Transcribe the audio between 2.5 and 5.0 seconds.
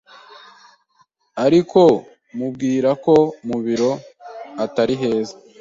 bwira ko mu biro atari